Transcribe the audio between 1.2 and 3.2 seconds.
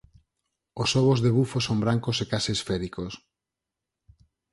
de bufo son brancos e case esféricos.